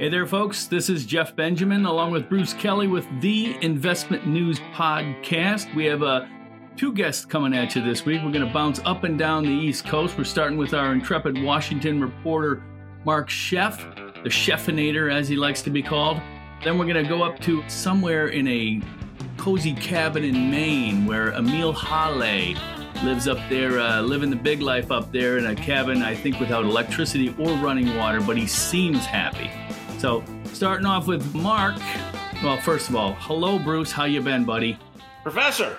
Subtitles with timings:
[0.00, 0.64] Hey there, folks.
[0.64, 5.74] This is Jeff Benjamin along with Bruce Kelly with the Investment News Podcast.
[5.74, 6.24] We have uh,
[6.74, 8.22] two guests coming at you this week.
[8.24, 10.16] We're going to bounce up and down the East Coast.
[10.16, 12.62] We're starting with our intrepid Washington reporter,
[13.04, 13.76] Mark Schoeff,
[14.24, 16.18] the Sheffinator, as he likes to be called.
[16.64, 18.80] Then we're going to go up to somewhere in a
[19.36, 22.58] cozy cabin in Maine where Emile Hallez
[23.04, 26.40] lives up there, uh, living the big life up there in a cabin, I think
[26.40, 29.50] without electricity or running water, but he seems happy.
[30.00, 31.76] So, starting off with Mark.
[32.42, 33.92] Well, first of all, hello, Bruce.
[33.92, 34.78] How you been, buddy?
[35.22, 35.78] Professor,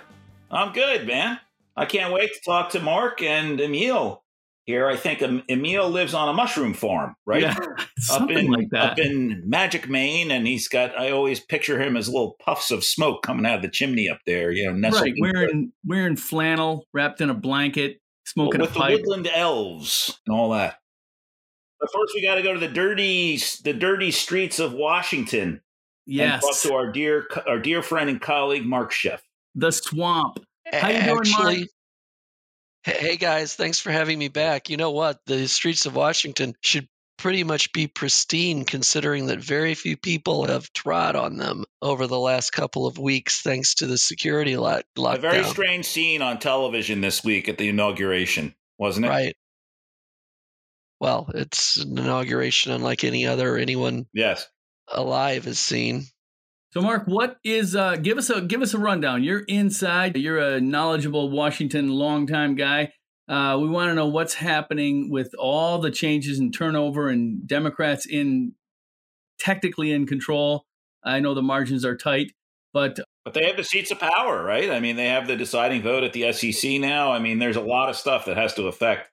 [0.51, 1.39] I'm good, man.
[1.75, 4.23] I can't wait to talk to Mark and Emile
[4.65, 4.87] here.
[4.87, 7.41] I think Emile lives on a mushroom farm, right?
[7.41, 7.57] Yeah,
[8.11, 8.91] up in like that.
[8.91, 10.95] up in Magic, Maine, and he's got.
[10.99, 14.19] I always picture him as little puffs of smoke coming out of the chimney up
[14.27, 14.51] there.
[14.51, 18.79] You know, nestled right, wearing wearing flannel, wrapped in a blanket, smoking well, with a
[18.79, 18.97] pipe.
[18.97, 20.75] the woodland elves and all that.
[21.81, 25.61] But first, we got to go to the dirty, the dirty streets of Washington.
[26.05, 26.33] Yes.
[26.33, 29.19] And talk to our dear, our dear friend and colleague Mark Schoeff.
[29.55, 30.39] The swamp.
[30.71, 31.67] How you doing, Actually, Mark?
[32.83, 34.69] Hey guys, thanks for having me back.
[34.69, 35.19] You know what?
[35.25, 40.71] The streets of Washington should pretty much be pristine considering that very few people have
[40.73, 45.17] trod on them over the last couple of weeks thanks to the security lock- lockdown.
[45.17, 49.09] A very strange scene on television this week at the inauguration, wasn't it?
[49.09, 49.35] Right
[51.01, 54.47] well, it's an inauguration unlike any other anyone yes
[54.87, 56.05] alive has seen.
[56.73, 57.75] So, Mark, what is?
[57.75, 59.23] Uh, give us a give us a rundown.
[59.23, 60.15] You're inside.
[60.15, 62.93] You're a knowledgeable Washington longtime guy.
[63.27, 68.05] Uh, we want to know what's happening with all the changes and turnover and Democrats
[68.05, 68.53] in
[69.39, 70.65] technically in control.
[71.03, 72.31] I know the margins are tight,
[72.73, 74.69] but but they have the seats of power, right?
[74.69, 77.11] I mean, they have the deciding vote at the SEC now.
[77.11, 79.09] I mean, there's a lot of stuff that has to affect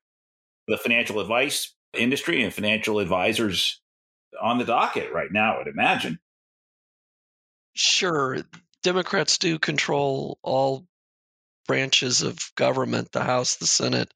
[0.66, 3.80] the financial advice industry and financial advisors
[4.40, 6.18] on the docket right now, I'd imagine.
[7.74, 8.38] Sure.
[8.82, 10.86] Democrats do control all
[11.66, 14.12] branches of government the House, the Senate,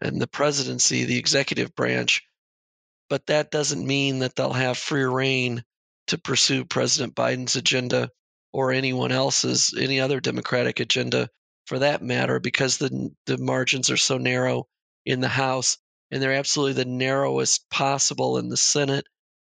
[0.00, 2.22] and the presidency, the executive branch.
[3.08, 5.64] But that doesn't mean that they'll have free reign
[6.08, 8.10] to pursue President Biden's agenda
[8.52, 11.28] or anyone else's, any other Democratic agenda
[11.66, 14.66] for that matter, because the, the margins are so narrow
[15.04, 15.78] in the House
[16.10, 19.04] and they're absolutely the narrowest possible in the Senate.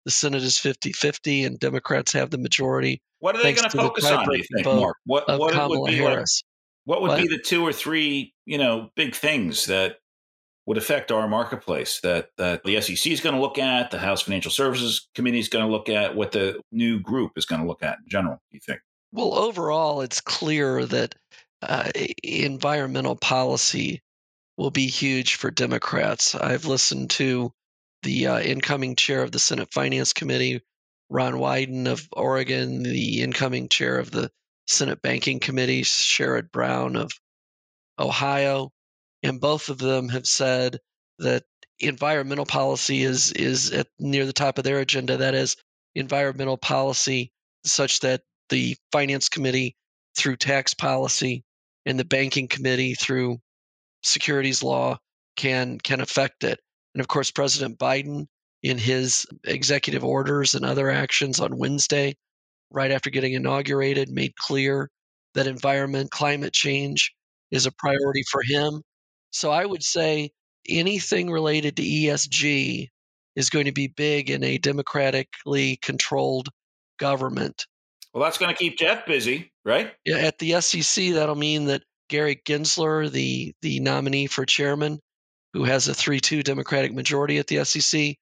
[0.06, 3.02] The Senate is 50 50, and Democrats have the majority.
[3.20, 4.98] What are they going to focus on, do you think, Mark?
[5.06, 6.02] What, what would be.
[6.02, 6.26] Like,
[6.86, 7.22] what would what?
[7.22, 9.98] be the two or three, you know, big things that
[10.66, 14.22] would affect our marketplace that, that the SEC is going to look at, the House
[14.22, 17.68] Financial Services Committee is going to look at, what the new group is going to
[17.68, 18.80] look at in general, do you think?
[19.12, 21.16] Well, overall, it's clear that
[21.62, 21.90] uh,
[22.24, 24.02] environmental policy
[24.60, 26.36] will be huge for Democrats.
[26.36, 27.54] I've listened to
[28.04, 30.60] the uh, incoming chair of the Senate Finance Committee,
[31.10, 34.30] Ron Wyden of Oregon, the incoming chair of the
[34.68, 37.14] Senate Banking Committee, Sherrod Brown of
[37.98, 38.74] Ohio,
[39.24, 40.80] and both of them have said
[41.20, 41.46] that
[41.80, 45.18] environmental policy is is at near the top of their agenda.
[45.18, 45.56] That is
[45.96, 47.32] environmental policy
[47.64, 49.78] such that the Finance Committee
[50.18, 51.46] through tax policy
[51.86, 53.40] and the Banking Committee through
[54.04, 54.98] securities law
[55.36, 56.60] can can affect it.
[56.94, 58.28] And of course, President Biden,
[58.64, 62.16] in his executive orders and other actions on Wednesday,
[62.72, 64.90] right after getting inaugurated, made clear
[65.36, 67.14] that environment, climate change
[67.52, 68.82] is a priority for him.
[69.32, 70.32] So I would say
[70.68, 72.88] anything related to ESG
[73.36, 76.50] is going to be big in a democratically controlled
[76.98, 77.66] government.
[78.14, 79.94] Well, that's going to keep Jeff busy, right?
[80.04, 85.00] Yeah, at the SEC, that'll mean that Gary Gensler, the the nominee for chairman,
[85.54, 88.16] who has a 3-2 Democratic majority at the SEC,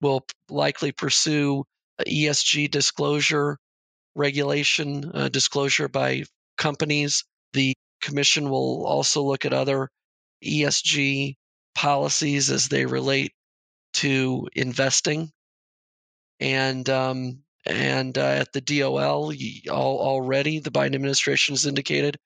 [0.00, 1.64] will likely pursue
[2.06, 3.58] ESG disclosure
[4.14, 6.24] regulation, uh, disclosure by
[6.56, 7.24] companies.
[7.52, 9.90] The commission will also look at other
[10.44, 11.34] ESG
[11.74, 13.32] policies as they relate
[13.94, 15.30] to investing.
[16.40, 19.32] And um, and uh, at the DOL,
[19.68, 22.16] already the Biden administration has indicated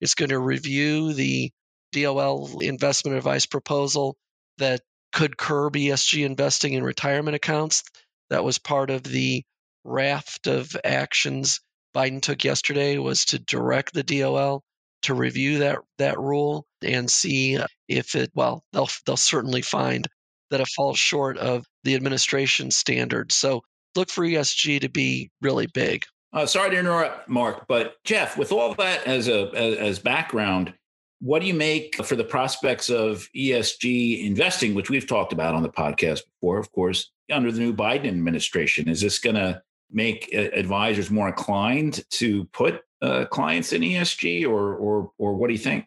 [0.00, 1.50] it's going to review the
[1.92, 4.16] DOL investment advice proposal
[4.58, 4.82] that
[5.12, 7.82] could curb ESG investing in retirement accounts.
[8.30, 9.44] That was part of the
[9.84, 11.60] raft of actions
[11.96, 14.62] Biden took yesterday was to direct the DOL
[15.02, 20.06] to review that that rule and see uh, if it well they'll they'll certainly find
[20.50, 23.34] that it falls short of the administration standards.
[23.34, 23.62] So
[23.94, 26.04] look for ESG to be really big.
[26.36, 30.74] Uh, sorry to interrupt, Mark, but Jeff, with all that as a as, as background,
[31.20, 35.62] What do you make for the prospects of ESG investing, which we've talked about on
[35.62, 38.86] the podcast before, of course, under the new Biden administration?
[38.86, 44.74] Is this going to make advisors more inclined to put uh, clients in ESG, or
[44.74, 45.86] or or what do you think?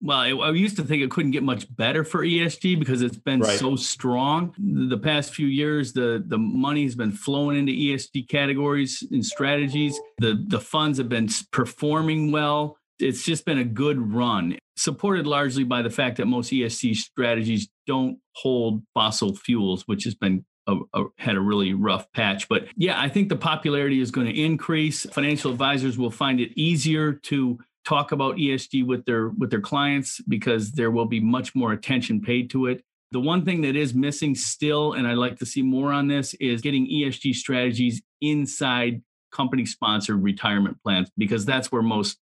[0.00, 3.40] Well, I, used to think it couldn't get much better for ESG because it's been
[3.40, 3.58] right.
[3.58, 4.54] so strong.
[4.58, 9.98] The past few years, the the money's been flowing into ESG categories and strategies.
[10.18, 12.78] The the funds have been performing well.
[13.00, 17.68] It's just been a good run, supported largely by the fact that most ESG strategies
[17.86, 22.48] don't hold fossil fuels, which has been a, a, had a really rough patch.
[22.48, 25.06] But yeah, I think the popularity is going to increase.
[25.06, 27.58] Financial advisors will find it easier to
[27.88, 32.20] talk about ESG with their with their clients because there will be much more attention
[32.20, 32.84] paid to it.
[33.12, 36.34] The one thing that is missing still, and I'd like to see more on this,
[36.34, 39.02] is getting ESG strategies inside
[39.32, 42.18] company sponsored retirement plans because that's where most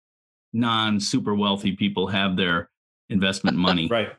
[0.53, 2.69] non super wealthy people have their
[3.09, 3.87] investment money.
[3.91, 4.13] right.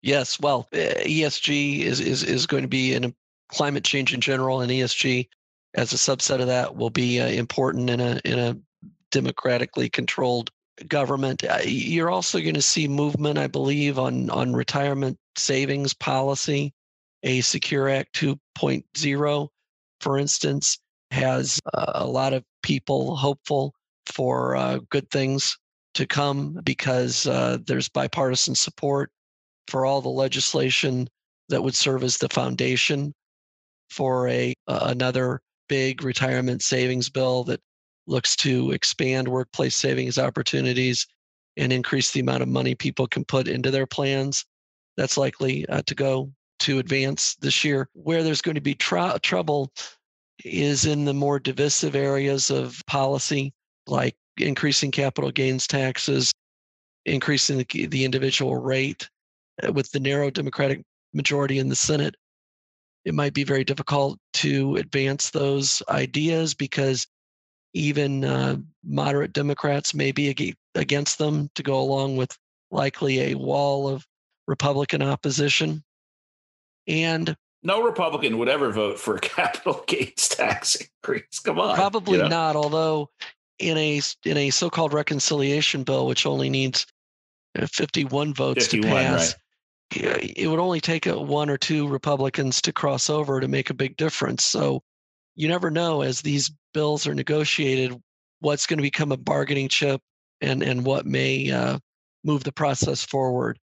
[0.00, 0.40] Yes.
[0.40, 3.14] Well, eh, ESG is, is, is going to be in a
[3.52, 5.28] climate change in general, and ESG
[5.74, 8.56] as a subset of that will be uh, important in a in a
[9.16, 10.50] democratically controlled
[10.88, 11.42] government.
[11.42, 16.74] Uh, you're also going to see movement, I believe, on on retirement savings policy.
[17.22, 19.48] A Secure Act 2.0,
[20.02, 20.78] for instance,
[21.10, 23.72] has a lot of people hopeful
[24.04, 25.56] for uh, good things
[25.94, 29.10] to come because uh, there's bipartisan support
[29.68, 31.08] for all the legislation
[31.48, 33.14] that would serve as the foundation
[33.88, 35.40] for a uh, another
[35.70, 37.60] big retirement savings bill that
[38.06, 41.06] looks to expand workplace savings opportunities
[41.56, 44.44] and increase the amount of money people can put into their plans.
[44.96, 46.30] That's likely uh, to go
[46.60, 47.88] to advance this year.
[47.92, 49.72] Where there's going to be tr- trouble
[50.44, 53.52] is in the more divisive areas of policy,
[53.86, 56.32] like increasing capital gains taxes,
[57.04, 59.08] increasing the, the individual rate.
[59.66, 60.82] Uh, with the narrow Democratic
[61.14, 62.14] majority in the Senate,
[63.06, 67.06] it might be very difficult to advance those ideas because
[67.76, 72.36] even uh, moderate Democrats may be against them to go along with
[72.70, 74.06] likely a wall of
[74.46, 75.84] Republican opposition.
[76.86, 81.38] And no Republican would ever vote for a capital gains tax increase.
[81.40, 82.28] Come on, probably you know?
[82.28, 82.56] not.
[82.56, 83.10] Although
[83.58, 86.86] in a in a so-called reconciliation bill, which only needs
[87.58, 89.34] uh, 51 votes 51, to pass,
[90.02, 90.32] right.
[90.34, 93.74] it would only take a, one or two Republicans to cross over to make a
[93.74, 94.44] big difference.
[94.44, 94.82] So
[95.36, 97.94] you never know as these bills are negotiated
[98.40, 100.00] what's going to become a bargaining chip
[100.40, 101.78] and and what may uh,
[102.24, 103.58] move the process forward.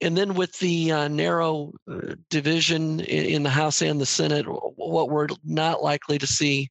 [0.00, 5.10] And then with the uh, narrow uh, division in, the House and the Senate, what
[5.10, 6.68] we're not likely to see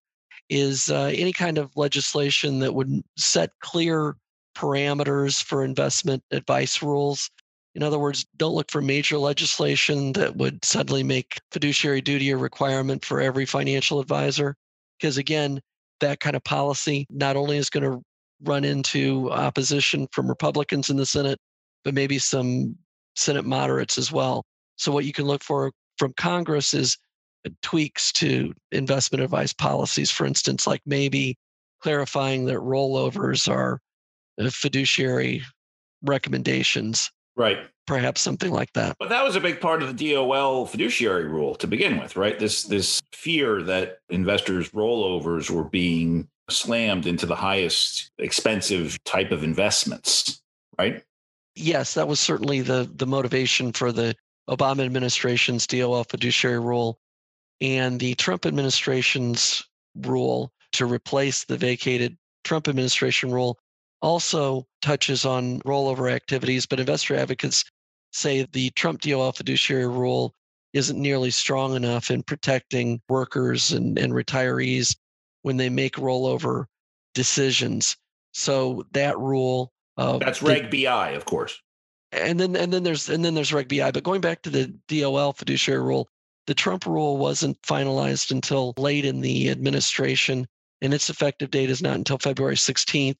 [0.49, 4.15] is uh, any kind of legislation that would set clear
[4.55, 7.29] parameters for investment advice rules
[7.77, 12.37] in other words, don't look for major legislation that would suddenly make fiduciary duty a
[12.37, 14.55] requirement for every financial advisor.
[14.99, 15.61] Because again,
[15.99, 18.01] that kind of policy not only is going to
[18.41, 21.37] run into opposition from Republicans in the Senate,
[21.83, 22.75] but maybe some
[23.15, 24.43] Senate moderates as well.
[24.77, 26.97] So, what you can look for from Congress is
[27.45, 31.37] uh, tweaks to investment advice policies, for instance, like maybe
[31.83, 33.79] clarifying that rollovers are
[34.41, 35.43] uh, fiduciary
[36.01, 37.59] recommendations Right.
[37.85, 38.97] Perhaps something like that.
[38.99, 42.37] But that was a big part of the DOL fiduciary rule to begin with, right?
[42.37, 49.43] This this fear that investors' rollovers were being slammed into the highest expensive type of
[49.43, 50.41] investments,
[50.77, 51.03] right?
[51.55, 54.15] Yes, that was certainly the the motivation for the
[54.49, 56.99] Obama administration's DOL fiduciary rule
[57.61, 59.63] and the Trump administration's
[59.95, 63.57] rule to replace the vacated Trump administration rule
[64.01, 67.63] also touches on rollover activities, but investor advocates
[68.11, 70.33] say the Trump DOL fiduciary rule
[70.73, 74.95] isn't nearly strong enough in protecting workers and, and retirees
[75.41, 76.65] when they make rollover
[77.13, 77.95] decisions.
[78.33, 81.59] So that rule uh, that's Reg the, BI, of course.
[82.11, 83.91] And then and then there's and then there's Reg BI.
[83.91, 86.07] But going back to the DOL fiduciary rule,
[86.45, 90.47] the Trump rule wasn't finalized until late in the administration,
[90.81, 93.17] and its effective date is not until February 16th.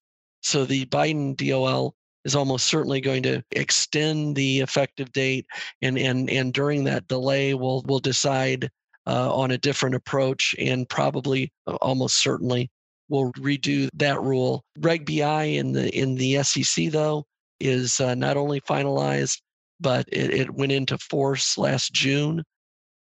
[0.47, 5.45] So the Biden DOL is almost certainly going to extend the effective date,
[5.81, 8.69] and and and during that delay, we'll we'll decide
[9.05, 12.71] uh, on a different approach, and probably uh, almost certainly
[13.09, 14.63] will redo that rule.
[14.79, 17.25] Reg BI in the in the SEC though
[17.59, 19.41] is uh, not only finalized,
[19.81, 22.41] but it, it went into force last June.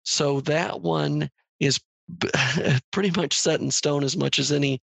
[0.02, 1.78] So that one is
[2.90, 4.80] pretty much set in stone as much as any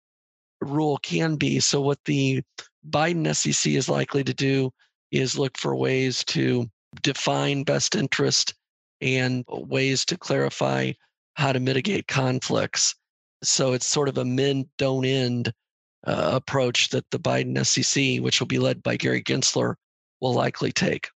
[0.64, 1.60] rule can be.
[1.60, 2.42] So what the
[2.88, 4.70] Biden SEC is likely to do
[5.10, 6.66] is look for ways to
[7.02, 8.54] define best interest
[9.00, 10.92] and ways to clarify
[11.34, 12.94] how to mitigate conflicts.
[13.42, 15.52] So it's sort of a men don't end
[16.06, 19.74] uh, approach that the Biden SEC, which will be led by Gary Gensler,
[20.20, 21.08] will likely take.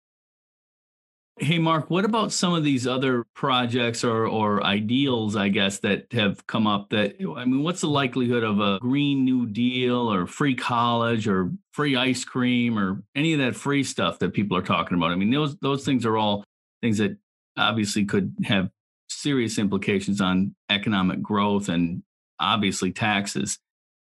[1.37, 6.07] Hey, Mark, what about some of these other projects or, or ideals, I guess, that
[6.13, 6.91] have come up?
[6.91, 11.51] That, I mean, what's the likelihood of a Green New Deal or free college or
[11.73, 15.11] free ice cream or any of that free stuff that people are talking about?
[15.11, 16.45] I mean, those, those things are all
[16.81, 17.17] things that
[17.57, 18.69] obviously could have
[19.09, 22.03] serious implications on economic growth and
[22.39, 23.59] obviously taxes.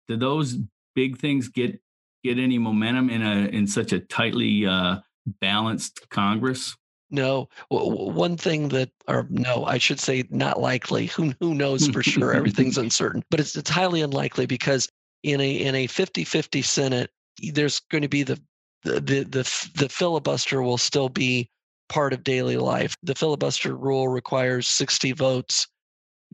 [0.09, 0.59] Do those
[0.95, 1.81] big things get
[2.23, 4.99] get any momentum in a in such a tightly uh,
[5.41, 6.77] balanced Congress?
[7.15, 11.07] No, one thing that, or no, I should say, not likely.
[11.09, 12.33] Who who knows for sure?
[12.33, 14.89] Everything's uncertain, but it's it's highly unlikely because
[15.23, 17.11] in a in a 50-50 Senate,
[17.53, 18.41] there's going to be the
[18.83, 21.51] the the the, the filibuster will still be
[21.91, 22.97] part of daily life.
[23.03, 25.69] The filibuster rule requires 60 votes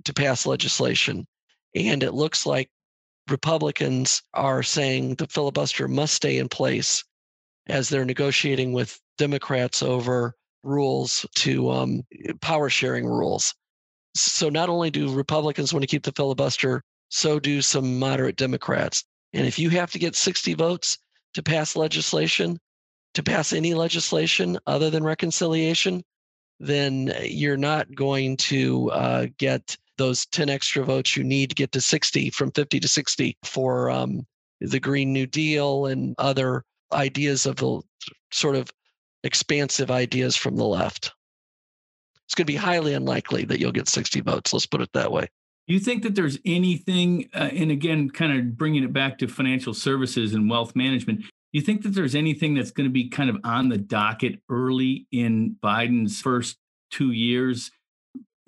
[0.04, 1.26] to pass legislation,
[1.75, 2.70] and it looks like
[3.28, 7.02] Republicans are saying the filibuster must stay in place
[7.66, 12.02] as they're negotiating with Democrats over rules to um,
[12.40, 13.54] power sharing rules.
[14.14, 19.04] So not only do Republicans want to keep the filibuster, so do some moderate Democrats.
[19.32, 20.98] And if you have to get 60 votes
[21.34, 22.58] to pass legislation,
[23.14, 26.02] to pass any legislation other than reconciliation,
[26.60, 31.72] then you're not going to uh, get those 10 extra votes you need to get
[31.72, 34.26] to 60 from 50 to 60 for um,
[34.60, 37.80] the Green New Deal and other ideas of the
[38.32, 38.70] sort of
[39.28, 41.12] expansive ideas from the left.
[42.26, 44.52] It's going to be highly unlikely that you'll get 60 votes.
[44.52, 45.28] Let's put it that way.
[45.66, 49.75] You think that there's anything, uh, and again, kind of bringing it back to financial
[49.75, 53.37] services and wealth management, you think that there's anything that's going to be kind of
[53.44, 56.56] on the docket early in Biden's first
[56.90, 57.70] two years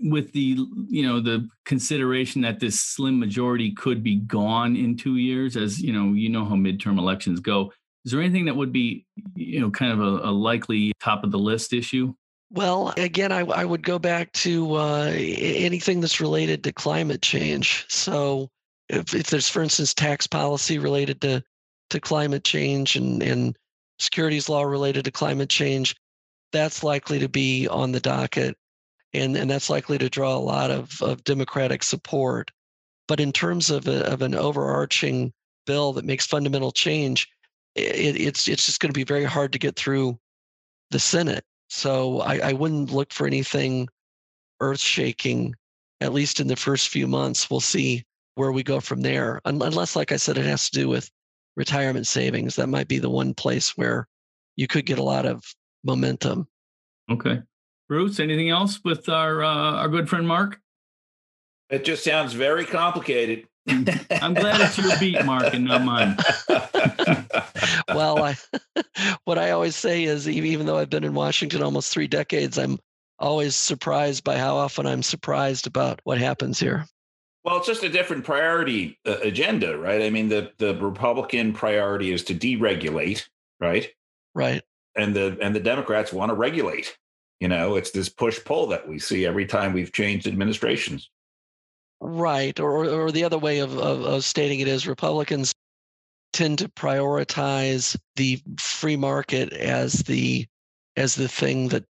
[0.02, 0.56] with the
[0.88, 5.78] you know the consideration that this slim majority could be gone in two years as
[5.78, 7.70] you know you know how midterm elections go
[8.04, 11.30] is there anything that would be, you know, kind of a, a likely top of
[11.30, 12.14] the list issue?
[12.52, 17.84] Well, again, I, I would go back to uh, anything that's related to climate change.
[17.88, 18.48] So,
[18.88, 21.44] if, if there's, for instance, tax policy related to,
[21.90, 23.56] to climate change and, and
[24.00, 25.94] securities law related to climate change,
[26.52, 28.56] that's likely to be on the docket.
[29.12, 32.50] And, and that's likely to draw a lot of, of Democratic support.
[33.06, 35.32] But in terms of, a, of an overarching
[35.66, 37.28] bill that makes fundamental change,
[37.74, 40.18] it, it's it's just going to be very hard to get through
[40.90, 41.44] the Senate.
[41.68, 43.88] So I, I wouldn't look for anything
[44.60, 45.54] earth shaking,
[46.00, 47.48] at least in the first few months.
[47.48, 49.40] We'll see where we go from there.
[49.44, 51.10] Unless, like I said, it has to do with
[51.56, 52.56] retirement savings.
[52.56, 54.08] That might be the one place where
[54.56, 55.42] you could get a lot of
[55.84, 56.48] momentum.
[57.10, 57.40] Okay.
[57.88, 60.60] Bruce, anything else with our uh, our good friend Mark?
[61.70, 63.46] It just sounds very complicated.
[63.68, 66.16] I'm glad it's your beat, Mark, and not mine.
[67.88, 68.36] well, I,
[69.24, 72.78] what I always say is, even though I've been in Washington almost three decades, I'm
[73.18, 76.86] always surprised by how often I'm surprised about what happens here.
[77.44, 80.02] Well, it's just a different priority uh, agenda, right?
[80.02, 83.26] I mean, the the Republican priority is to deregulate,
[83.60, 83.88] right?
[84.34, 84.62] Right.
[84.96, 86.96] And the and the Democrats want to regulate.
[87.40, 91.10] You know, it's this push pull that we see every time we've changed administrations.
[92.00, 92.58] Right.
[92.58, 95.54] Or, or the other way of, of, of stating it is Republicans
[96.32, 100.46] tend to prioritize the free market as the
[100.96, 101.84] as the thing that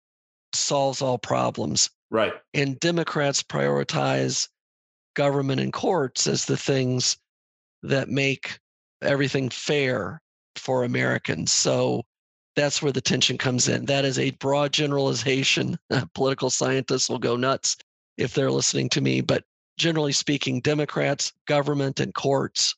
[0.55, 1.91] solves all problems.
[2.11, 2.33] Right.
[2.55, 4.49] And Democrats prioritize
[5.15, 7.17] government and courts as the things
[7.83, 8.59] that make
[9.03, 10.21] everything fair
[10.57, 11.53] for Americans.
[11.53, 12.03] So
[12.57, 13.87] that's where the tension comes in.
[13.87, 15.79] That is a broad generalization.
[16.15, 17.77] Political scientists will go nuts
[18.19, 19.45] if they're listening to me, but
[19.81, 22.77] generally speaking, Democrats, government, and courts,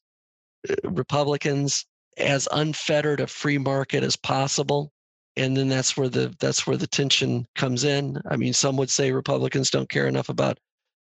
[0.70, 1.84] uh, Republicans,
[2.16, 4.92] as unfettered a free market as possible.
[5.36, 8.20] And then that's where the that's where the tension comes in.
[8.30, 10.58] I mean, some would say Republicans don't care enough about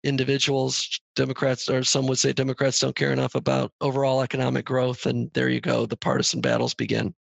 [0.03, 1.01] individuals.
[1.15, 5.07] Democrats, or some would say Democrats don't care enough about overall economic growth.
[5.07, 7.15] And there you go, the partisan battles begin.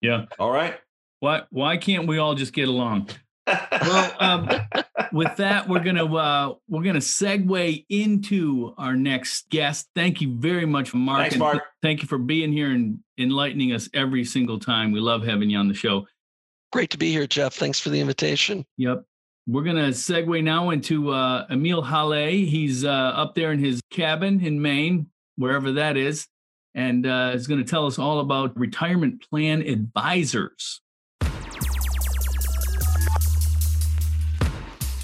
[0.00, 0.26] Yeah.
[0.38, 0.78] All right.
[1.18, 3.08] Why why can't we all just get along?
[3.72, 4.48] Well, um,
[5.12, 9.88] with that, we're gonna uh, we're gonna segue into our next guest.
[9.94, 11.20] Thank you very much, Mark.
[11.22, 11.62] Thanks, Mark.
[11.82, 14.92] thank you for being here and enlightening us every single time.
[14.92, 16.06] We love having you on the show.
[16.72, 17.54] Great to be here, Jeff.
[17.54, 18.64] Thanks for the invitation.
[18.76, 19.04] Yep.
[19.46, 22.46] We're gonna segue now into uh, Emile Hallez.
[22.46, 26.28] He's uh, up there in his cabin in Maine, wherever that is.
[26.74, 30.80] and uh, is going to tell us all about retirement plan advisors.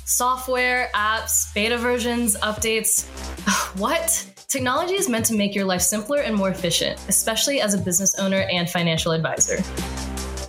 [0.09, 3.07] Software, apps, beta versions, updates.
[3.77, 4.25] What?
[4.47, 8.15] Technology is meant to make your life simpler and more efficient, especially as a business
[8.21, 9.59] owner and financial advisor.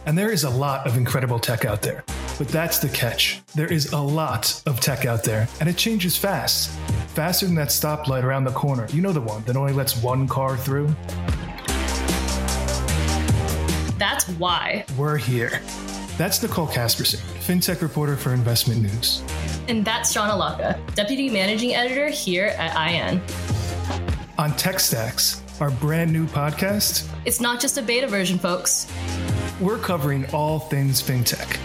[0.05, 2.03] And there is a lot of incredible tech out there.
[2.37, 3.41] But that's the catch.
[3.55, 6.69] There is a lot of tech out there, and it changes fast.
[7.15, 8.85] Faster than that stoplight around the corner.
[8.93, 10.95] You know the one that only lets one car through?
[13.97, 14.85] That's why.
[14.95, 15.61] We're here.
[16.17, 19.21] That's Nicole Casperson, FinTech reporter for Investment News.
[19.67, 23.21] And that's Sean Allocca, Deputy Managing Editor here at IN.
[24.39, 28.91] On Tech Stacks, our brand new podcast, It's not just a beta version, folks.
[29.59, 31.59] we're covering all things fintech.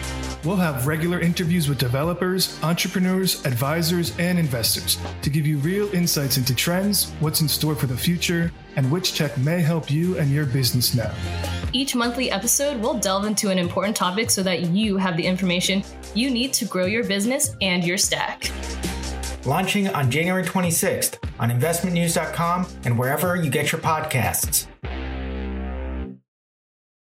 [0.45, 6.37] We'll have regular interviews with developers, entrepreneurs, advisors, and investors to give you real insights
[6.37, 10.31] into trends, what's in store for the future, and which tech may help you and
[10.31, 11.15] your business now.
[11.75, 15.83] Each monthly episode will delve into an important topic so that you have the information
[16.15, 18.51] you need to grow your business and your stack.
[19.47, 24.67] Launching on January 26th on investmentnews.com and wherever you get your podcasts.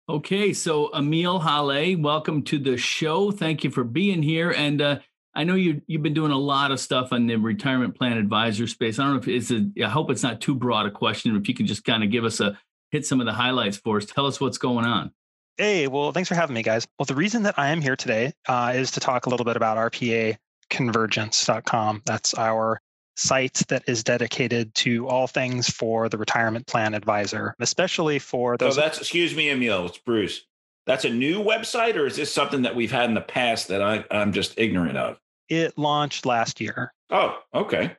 [0.08, 3.32] Okay, so Emile Hallez, welcome to the show.
[3.32, 4.52] Thank you for being here.
[4.52, 5.00] And uh,
[5.34, 8.68] I know you you've been doing a lot of stuff on the retirement plan advisor
[8.68, 9.00] space.
[9.00, 9.72] I don't know if it's a.
[9.84, 11.36] I hope it's not too broad a question.
[11.38, 12.60] If you can just kind of give us a
[12.92, 14.06] hit some of the highlights for us.
[14.06, 15.12] Tell us what's going on.
[15.58, 16.88] Hey, well, thanks for having me, guys.
[16.98, 19.56] Well, the reason that I am here today uh, is to talk a little bit
[19.58, 22.02] about RPAconvergence.com.
[22.06, 22.82] That's our
[23.18, 28.66] site that is dedicated to all things for the retirement plan advisor, especially for So
[28.66, 28.76] those.
[28.78, 29.86] that's excuse me, Emile.
[29.88, 30.46] It's Bruce.
[30.88, 33.84] That's a new website, or is this something that we've had in the past that
[33.84, 35.20] I, I'm just ignorant of?
[35.50, 36.94] it launched last year.
[37.10, 37.98] Oh, okay.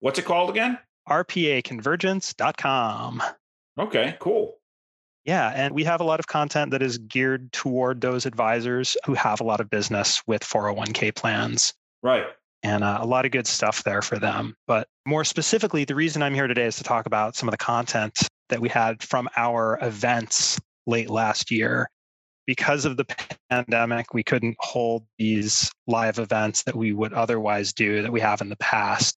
[0.00, 0.78] What's it called again?
[1.08, 3.22] RPAconvergence.com.
[3.78, 4.54] Okay, cool.
[5.24, 9.14] Yeah, and we have a lot of content that is geared toward those advisors who
[9.14, 11.74] have a lot of business with 401k plans.
[12.02, 12.26] Right.
[12.62, 14.56] and uh, a lot of good stuff there for them.
[14.66, 17.58] But more specifically, the reason I'm here today is to talk about some of the
[17.58, 21.88] content that we had from our events late last year.
[22.46, 23.04] Because of the
[23.50, 28.40] pandemic, we couldn't hold these live events that we would otherwise do that we have
[28.40, 29.16] in the past.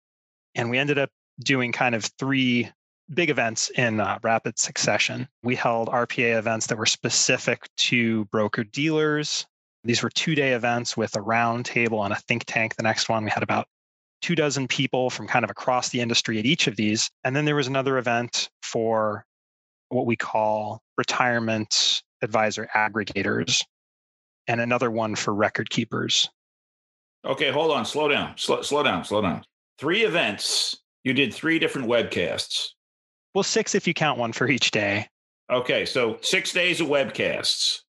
[0.53, 2.69] And we ended up doing kind of three
[3.13, 5.27] big events in uh, rapid succession.
[5.43, 9.45] We held RPA events that were specific to broker dealers,
[9.83, 12.75] these were two day events with a round table and a think tank.
[12.75, 13.67] The next one, we had about
[14.21, 17.09] two dozen people from kind of across the industry at each of these.
[17.23, 19.25] And then there was another event for
[19.89, 23.63] what we call retirement advisor aggregators,
[24.47, 26.29] and another one for record keepers.
[27.25, 27.83] Okay, hold on.
[27.83, 28.37] Slow down.
[28.37, 29.03] Slow, slow down.
[29.03, 29.43] Slow down.
[29.79, 30.77] Three events.
[31.03, 32.69] You did three different webcasts.
[33.33, 35.07] Well, six if you count one for each day.
[35.49, 37.81] Okay, so six days of webcasts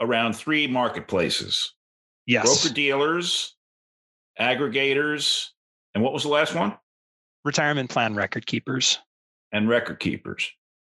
[0.00, 1.74] around three marketplaces
[2.26, 2.44] Yes.
[2.62, 3.56] broker dealers,
[4.38, 5.48] aggregators,
[5.94, 6.76] and what was the last one?
[7.44, 8.98] Retirement plan record keepers.
[9.52, 10.50] And record keepers.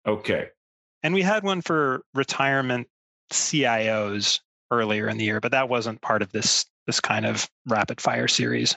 [0.06, 0.48] Okay.
[1.02, 2.88] And we had one for retirement
[3.32, 8.00] CIOs earlier in the year, but that wasn't part of this this kind of rapid
[8.00, 8.76] fire series.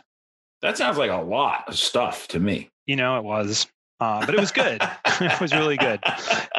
[0.62, 2.70] That sounds like a lot of stuff to me.
[2.86, 3.66] You know, it was,
[4.00, 4.82] uh, but it was good.
[5.22, 6.02] it was really good.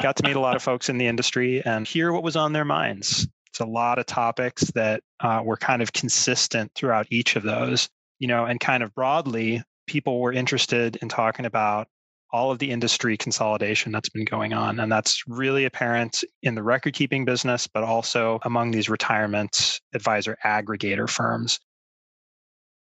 [0.03, 2.53] Got to meet a lot of folks in the industry and hear what was on
[2.53, 3.29] their minds.
[3.49, 7.89] It's a lot of topics that uh, were kind of consistent throughout each of those,
[8.19, 11.89] you know, and kind of broadly, people were interested in talking about
[12.33, 14.81] all of the industry consolidation that's been going on.
[14.81, 20.37] And that's really apparent in the record keeping business, but also among these retirement advisor
[20.45, 21.61] aggregator firms.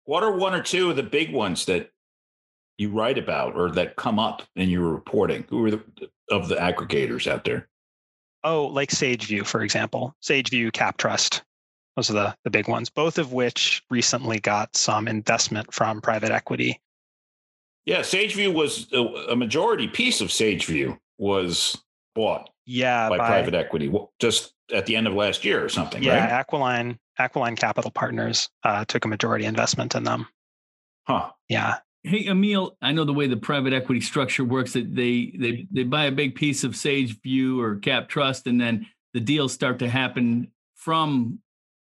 [0.05, 1.91] What are one or two of the big ones that
[2.79, 5.45] you write about or that come up in your reporting?
[5.49, 5.83] Who are the
[6.31, 7.69] of the aggregators out there?
[8.45, 10.17] Oh, like SageView, for example.
[10.23, 11.43] SageView, CapTrust.
[11.97, 16.31] Those are the, the big ones, both of which recently got some investment from private
[16.31, 16.81] equity.
[17.85, 21.77] Yeah, SageView was a, a majority piece of SageView was
[22.15, 26.21] bought Yeah, by, private equity just at the end of last year or something, Yeah,
[26.21, 26.31] right?
[26.31, 30.27] Aquiline Aquiline Capital Partners uh, took a majority investment in them.
[31.07, 31.31] Huh.
[31.49, 35.67] Yeah, Hey, Emile, I know the way the private equity structure works that they they
[35.71, 39.89] they buy a big piece of SageView or CapTrust, and then the deals start to
[39.89, 41.39] happen from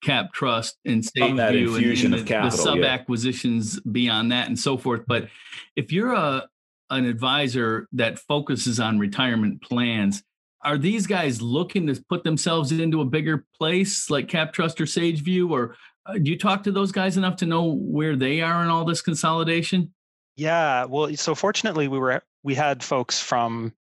[0.06, 2.86] CapTrust and SageView infusion and, of the, the capital, sub yeah.
[2.86, 5.02] acquisitions beyond that and so forth.
[5.06, 5.28] But
[5.76, 6.48] if you're a
[6.92, 10.24] an advisor that focuses on retirement plans,
[10.64, 15.50] are these guys looking to put themselves into a bigger place like CapTrust or SageView,
[15.50, 15.76] or
[16.06, 18.86] uh, do you talk to those guys enough to know where they are in all
[18.86, 19.94] this consolidation?
[20.36, 20.86] Yeah.
[20.86, 23.74] Well, so fortunately, we were we had folks from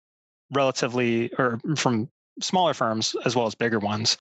[0.51, 2.09] relatively or from
[2.41, 4.17] smaller firms as well as bigger ones.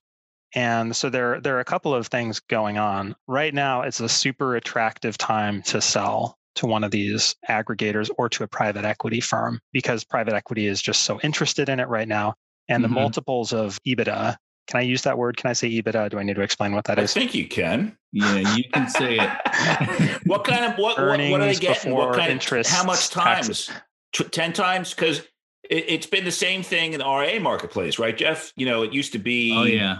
[0.55, 3.15] And so there, there are a couple of things going on.
[3.27, 8.29] Right now, it's a super attractive time to sell to one of these aggregators or
[8.29, 12.07] to a private equity firm because private equity is just so interested in it right
[12.07, 12.35] now.
[12.69, 12.93] And mm-hmm.
[12.93, 15.37] the multiples of EBITDA can I use that word?
[15.37, 16.09] Can I say EBITDA?
[16.09, 17.11] Do I need to explain what that I is?
[17.11, 17.97] I think you can.
[18.11, 20.21] Yeah, you can say it.
[20.25, 21.93] what kind of what, what, what are they getting?
[21.93, 23.69] What kind interest, of how much times?
[24.31, 24.93] Ten times?
[24.93, 25.23] Because
[25.69, 28.53] it, has been the same thing in the RA marketplace, right, Jeff?
[28.55, 29.53] You know, it used to be.
[29.55, 29.99] Oh yeah.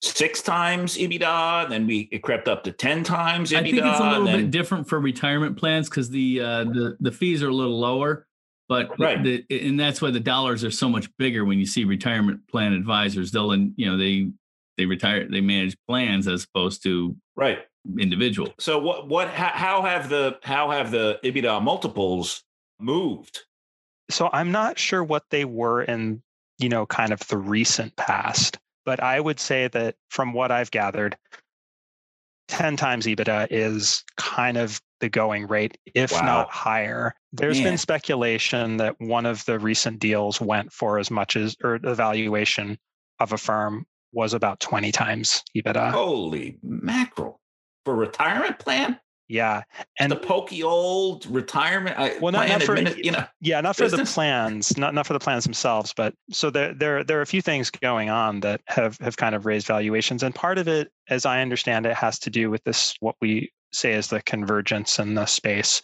[0.00, 3.56] Six times EBITDA, then we it crept up to ten times EBITDA.
[3.56, 6.96] I think it's a little then, bit different for retirement plans because the uh, the
[7.00, 8.27] the fees are a little lower.
[8.68, 9.22] But right.
[9.22, 12.72] The, and that's why the dollars are so much bigger when you see retirement plan
[12.74, 13.30] advisors.
[13.30, 14.30] They'll, you know, they
[14.76, 17.60] they retire, they manage plans as opposed to right
[17.98, 18.52] individual.
[18.58, 22.44] So what what how have the how have the EBITDA multiples
[22.78, 23.40] moved?
[24.10, 26.22] So I'm not sure what they were in,
[26.58, 30.70] you know, kind of the recent past, but I would say that from what I've
[30.70, 31.16] gathered,
[32.48, 36.22] 10 times EBITDA is kind of the going rate, if wow.
[36.22, 37.14] not higher.
[37.32, 37.64] There's Man.
[37.72, 41.94] been speculation that one of the recent deals went for as much as, or the
[41.94, 42.78] valuation
[43.20, 45.92] of a firm was about 20 times EBITDA.
[45.92, 47.40] Holy mackerel.
[47.84, 48.98] For retirement plan?
[49.28, 49.62] Yeah,
[49.98, 51.98] and the pokey old retirement.
[52.22, 54.00] Well, not, not for you know, yeah, not business.
[54.00, 57.22] for the plans, not not for the plans themselves, but so there there there are
[57.22, 60.66] a few things going on that have have kind of raised valuations, and part of
[60.66, 64.22] it, as I understand it, has to do with this what we say is the
[64.22, 65.82] convergence in the space,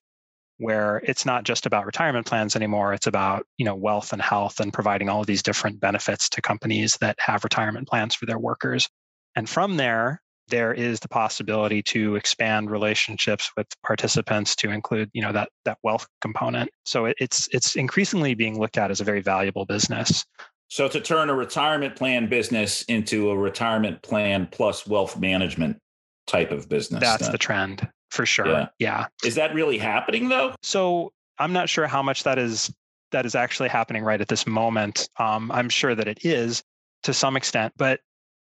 [0.59, 4.61] where it's not just about retirement plans anymore; it's about you know wealth and health
[4.61, 8.39] and providing all of these different benefits to companies that have retirement plans for their
[8.39, 8.89] workers.
[9.37, 15.23] And from there, there is the possibility to expand relationships with participants to include you
[15.23, 19.05] know that that wealth component so it, it's it's increasingly being looked at as a
[19.05, 20.25] very valuable business
[20.69, 25.79] so to turn a retirement plan business into a retirement plan plus wealth management
[26.27, 27.33] type of business that's then.
[27.33, 28.67] the trend for sure yeah.
[28.79, 32.73] yeah is that really happening though so i'm not sure how much that is
[33.13, 36.63] that is actually happening right at this moment um, i'm sure that it is
[37.03, 38.01] to some extent but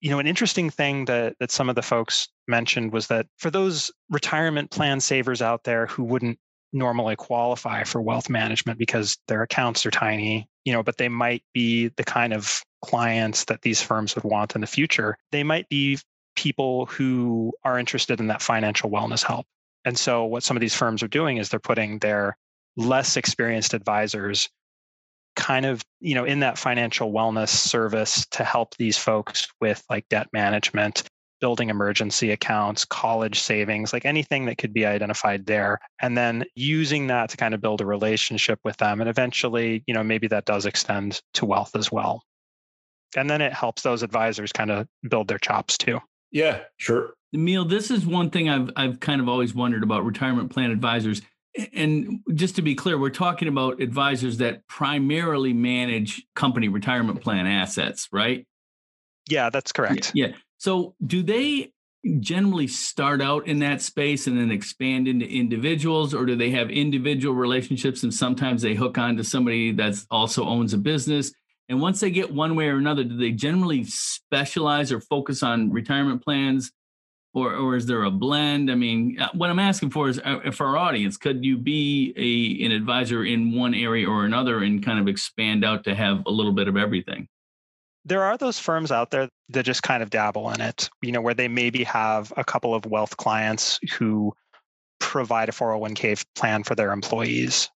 [0.05, 3.49] you know, an interesting thing that that some of the folks mentioned was that for
[3.49, 6.37] those retirement plan savers out there who wouldn't
[6.73, 11.41] normally qualify for wealth management because their accounts are tiny, you know, but they might
[11.55, 15.17] be the kind of clients that these firms would want in the future.
[15.31, 15.97] They might be
[16.35, 19.45] people who are interested in that financial wellness help.
[19.85, 22.37] And so what some of these firms are doing is they're putting their
[22.75, 24.49] less experienced advisors
[25.35, 30.07] kind of you know in that financial wellness service to help these folks with like
[30.09, 31.03] debt management
[31.41, 37.07] building emergency accounts college savings like anything that could be identified there and then using
[37.07, 39.01] that to kind of build a relationship with them.
[39.01, 42.23] And eventually you know maybe that does extend to wealth as well.
[43.17, 45.99] And then it helps those advisors kind of build their chops too
[46.35, 50.51] yeah sure Emile, this is one thing I've I've kind of always wondered about retirement
[50.51, 51.21] plan advisors
[51.73, 57.47] and just to be clear, we're talking about advisors that primarily manage company retirement plan
[57.47, 58.45] assets, right?
[59.29, 60.11] Yeah, that's correct.
[60.13, 60.33] Yeah.
[60.57, 61.71] So, do they
[62.19, 66.69] generally start out in that space and then expand into individuals, or do they have
[66.69, 71.33] individual relationships and sometimes they hook on to somebody that also owns a business?
[71.67, 75.71] And once they get one way or another, do they generally specialize or focus on
[75.71, 76.71] retirement plans
[77.35, 78.71] or or is there a blend?
[78.71, 82.13] I mean, uh, what I'm asking for is uh, for our audience, could you be
[82.15, 86.23] a an advisor in one area or another and kind of expand out to have
[86.25, 87.27] a little bit of everything?
[88.05, 91.21] There are those firms out there that just kind of dabble in it, you know,
[91.21, 94.33] where they maybe have a couple of wealth clients who
[94.99, 97.69] provide a 401k plan for their employees.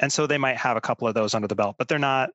[0.00, 2.30] And so they might have a couple of those under the belt, but they're not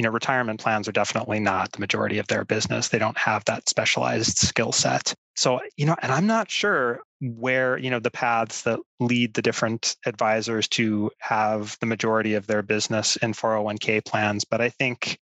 [0.00, 2.88] you know retirement plans are definitely not the majority of their business.
[2.88, 5.12] They don't have that specialized skill set.
[5.36, 9.42] So you know and i'm not sure where you know the paths that lead the
[9.42, 15.18] different advisors to have the majority of their business in 401k plans but i think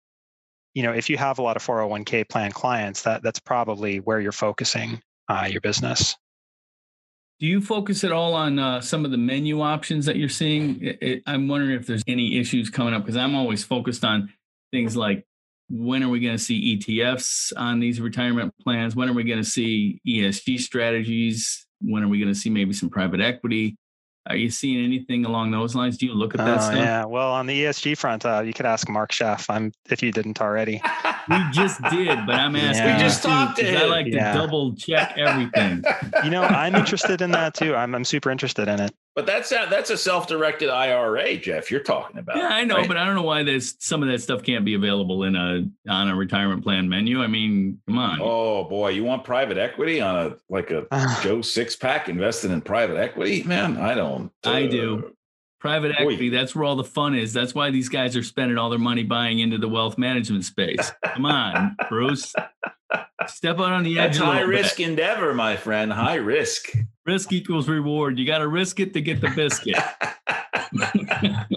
[0.74, 4.20] you know if you have a lot of 401k plan clients that that's probably where
[4.20, 6.16] you're focusing uh, your business.
[7.40, 10.84] Do you focus at all on uh, some of the menu options that you're seeing?
[10.84, 14.34] It, it, I'm wondering if there's any issues coming up because I'm always focused on
[14.72, 15.26] things like
[15.70, 18.96] when are we going to see ETFs on these retirement plans?
[18.96, 21.66] When are we going to see ESG strategies?
[21.82, 23.78] When are we going to see maybe some private equity?
[24.30, 25.98] Are you seeing anything along those lines?
[25.98, 26.76] Do you look at that uh, stuff?
[26.76, 27.06] Yeah.
[27.06, 29.50] Well, on the ESG front, uh, you could ask Mark Schoeff.
[29.50, 30.82] I'm if you didn't already.
[31.30, 32.86] we just did, but I'm asking.
[32.86, 32.98] Yeah.
[32.98, 33.78] We just talked to him.
[33.78, 34.34] I like yeah.
[34.34, 35.84] to double check everything.
[36.24, 37.76] You know, I'm interested in that too.
[37.76, 38.94] I'm I'm super interested in it.
[39.18, 41.72] But that's a, that's a self-directed IRA, Jeff.
[41.72, 42.38] You're talking about.
[42.38, 42.88] Yeah, I know, right?
[42.88, 45.68] but I don't know why there's some of that stuff can't be available in a
[45.92, 47.24] on a retirement plan menu.
[47.24, 48.20] I mean, come on.
[48.22, 50.86] Oh boy, you want private equity on a like a
[51.24, 53.42] Joe six pack invested in private equity?
[53.42, 54.17] Man, I don't.
[54.44, 55.14] I do.
[55.60, 57.34] Private equity, that's where all the fun is.
[57.34, 60.92] That's why these guys are spending all their money buying into the wealth management space.
[61.04, 62.34] Come on, Bruce.
[63.28, 64.48] Step out on the edge That's a high bit.
[64.50, 65.92] risk endeavor, my friend.
[65.92, 66.72] High risk.
[67.06, 68.20] Risk equals reward.
[68.20, 69.76] You got to risk it to get the biscuit.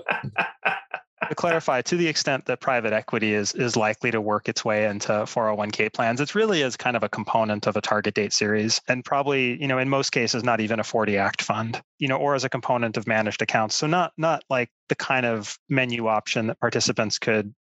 [1.31, 4.85] to clarify, to the extent that private equity is is likely to work its way
[4.87, 8.81] into 401k plans, it's really is kind of a component of a target date series,
[8.88, 12.16] and probably you know in most cases not even a 40 act fund, you know,
[12.16, 13.75] or as a component of managed accounts.
[13.75, 17.55] So not not like the kind of menu option that participants could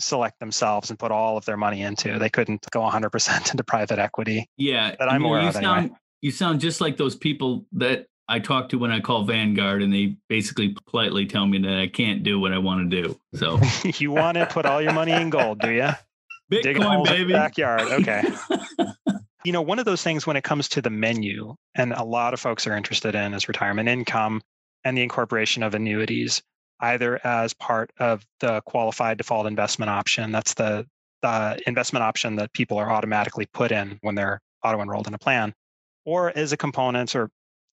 [0.00, 2.18] select themselves and put all of their money into.
[2.18, 4.48] They couldn't go 100% into private equity.
[4.56, 5.72] Yeah, That I'm aware you of anyway.
[5.72, 9.82] sound you sound just like those people that I talk to when I call Vanguard,
[9.82, 13.20] and they basically politely tell me that I can't do what I want to do.
[13.34, 13.60] So
[13.98, 15.90] you want to put all your money in gold, do you?
[16.50, 17.32] Bitcoin, holes in the baby.
[17.32, 17.82] backyard.
[17.82, 18.22] Okay.
[19.44, 22.32] you know, one of those things when it comes to the menu, and a lot
[22.34, 24.40] of folks are interested in is retirement income
[24.84, 26.42] and the incorporation of annuities,
[26.80, 30.32] either as part of the qualified default investment option.
[30.32, 30.86] That's the,
[31.22, 35.18] the investment option that people are automatically put in when they're auto enrolled in a
[35.18, 35.54] plan,
[36.06, 37.30] or as a component or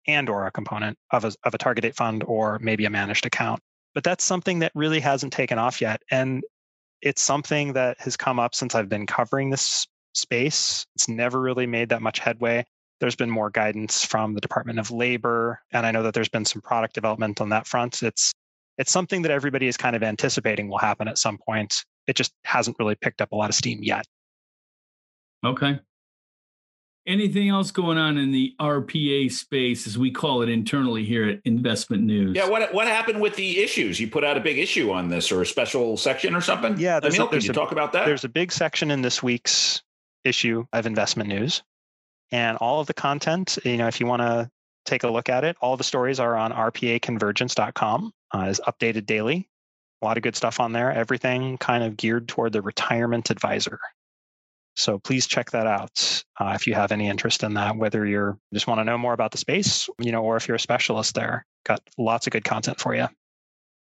[0.08, 3.26] and or a component of a, of a target date fund or maybe a managed
[3.26, 3.62] account.
[3.94, 6.02] But that's something that really hasn't taken off yet.
[6.12, 6.44] And
[7.02, 10.86] it's something that has come up since I've been covering this space.
[10.96, 12.66] It's never really made that much headway.
[13.00, 16.46] There's been more guidance from the Department of Labor, and I know that there's been
[16.46, 18.04] some product development on that front.
[18.04, 18.32] It's
[18.78, 21.84] it's something that everybody is kind of anticipating will happen at some point.
[22.08, 24.06] It just hasn't really picked up a lot of steam yet.
[25.44, 25.80] Okay.
[27.08, 31.40] Anything else going on in the RPA space, as we call it internally here at
[31.46, 32.36] Investment News?
[32.36, 34.00] Yeah, what what happened with the issues?
[34.00, 36.78] You put out a big issue on this or a special section or something?
[36.80, 38.06] Yeah, there's a- Emile, can there's you a- talk about that?
[38.06, 39.82] There's a big section in this week's
[40.24, 41.64] issue of Investment News,
[42.32, 43.58] and all of the content.
[43.66, 44.52] You know, if you want to
[44.86, 48.14] take a look at it, all the stories are on rpaconvergence.com.
[48.34, 49.50] Uh, is updated daily.
[50.02, 50.92] A lot of good stuff on there.
[50.92, 53.80] Everything kind of geared toward the retirement advisor.
[54.76, 57.76] So please check that out uh, if you have any interest in that.
[57.76, 60.56] Whether you're just want to know more about the space, you know, or if you're
[60.56, 63.08] a specialist there, got lots of good content for you.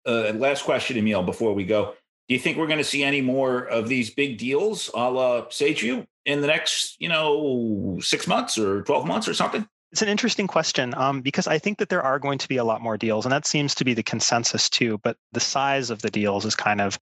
[0.06, 1.94] uh, and last question, Emile, before we go.
[2.28, 5.42] Do you think we're going to see any more of these big deals a la
[5.46, 9.66] SageView in the next, you know, six months or 12 months or something?
[9.90, 12.64] It's an interesting question um, because I think that there are going to be a
[12.64, 14.98] lot more deals, and that seems to be the consensus too.
[15.02, 16.98] But the size of the deals is kind of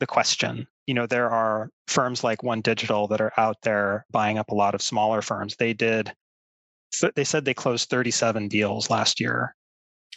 [0.00, 0.66] the question.
[0.86, 4.74] You know, there are firms like OneDigital that are out there buying up a lot
[4.74, 5.56] of smaller firms.
[5.56, 6.12] They did,
[7.14, 9.54] they said they closed 37 deals last year.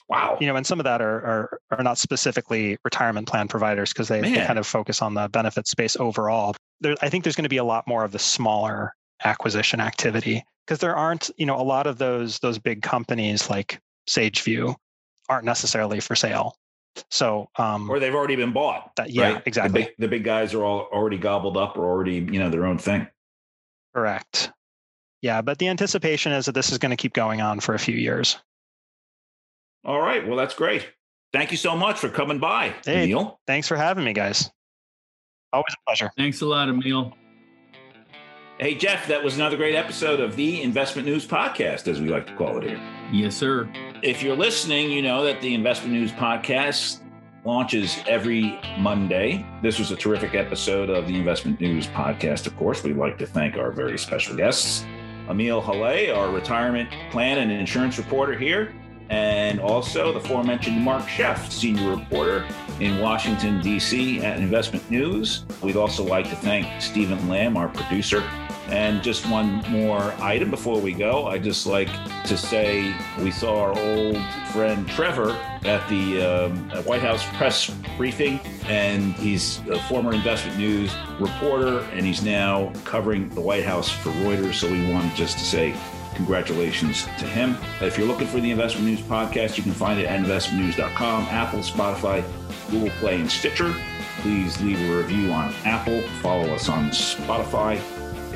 [0.10, 0.38] Wow.
[0.40, 4.08] You know, and some of that are are, are not specifically retirement plan providers because
[4.08, 6.56] they, they kind of focus on the benefit space overall.
[6.80, 8.94] There, I think there's going to be a lot more of the smaller
[9.26, 13.82] acquisition activity because there aren't, you know, a lot of those those big companies like
[14.10, 14.76] SageView
[15.28, 16.56] aren't necessarily for sale.
[17.12, 18.96] So, um, Or they've already been bought.
[18.96, 19.44] that, yeah, right?
[19.46, 22.50] exactly, The big, the big guys are all already gobbled up or already, you know,
[22.50, 23.08] their own thing.
[23.96, 24.52] correct.
[25.22, 27.80] Yeah, but the anticipation is that this is going to keep going on for a
[27.80, 28.38] few years.
[29.84, 30.26] All right.
[30.28, 30.88] Well, that's great.
[31.34, 33.04] Thank you so much for coming by, Hey.
[33.06, 33.40] Emile.
[33.48, 34.50] Thanks for having me, guys.
[35.52, 36.12] Always a pleasure.
[36.18, 37.14] Thanks a lot, Emile.
[38.60, 42.26] Hey, Jeff, that was another great episode of the Investment News Podcast, as we like
[42.26, 42.82] to call it here.
[43.12, 43.70] Yes, sir.
[44.02, 47.02] If you're listening, you know that the Investment News Podcast
[47.46, 49.46] launches every Monday.
[49.62, 52.82] This was a terrific episode of the Investment News Podcast, of course.
[52.82, 54.84] We'd like to thank our very special guests,
[55.30, 58.74] Emile Hallez, our retirement plan and insurance reporter here,
[59.12, 62.44] and also the aforementioned Mark Schoeff, senior reporter
[62.80, 64.22] in Washington, D.C.
[64.22, 65.46] at Investment News.
[65.62, 68.28] We'd also like to thank Stephen Lamb, our producer.
[68.70, 71.28] And just one more item before we go.
[71.28, 71.90] I'd just like
[72.26, 74.18] to say we saw our old
[74.52, 75.32] friend Trevor
[75.66, 82.06] at the um, White House press briefing, and he's a former investment news reporter, and
[82.06, 84.56] he's now covering the White House for Reuters.
[84.56, 85.74] So we wanted just to say
[86.16, 87.56] congratulations to him.
[87.80, 91.60] If you're looking for the Investment News podcast, you can find it at investmentnews.com, Apple,
[91.60, 92.24] Spotify,
[92.70, 93.74] Google Play, and Stitcher.
[94.22, 96.02] Please leave a review on Apple.
[96.22, 97.80] Follow us on Spotify.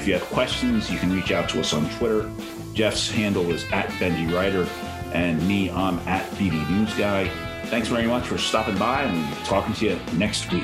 [0.02, 2.28] If you have questions, you can reach out to us on Twitter.
[2.74, 4.68] Jeff's handle is at Benji Writer,
[5.14, 7.28] and me, I'm at BD News Guy.
[7.66, 10.64] Thanks very much for stopping by, and talking to you next week.